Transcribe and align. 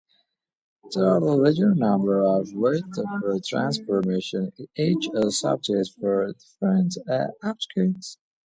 There 0.95 1.05
are 1.09 1.17
a 1.17 1.35
large 1.35 1.59
number 1.59 2.23
of 2.23 2.47
wavelet 2.55 3.45
transforms 3.45 4.07
each 4.07 4.31
suitable 4.31 5.31
for 5.95 6.31
different 6.33 6.97
applications. 7.43 8.17